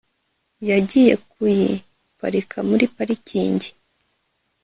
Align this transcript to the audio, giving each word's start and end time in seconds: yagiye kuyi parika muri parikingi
yagiye 0.69 1.13
kuyi 1.31 1.69
parika 2.19 2.57
muri 2.69 2.85
parikingi 2.95 3.69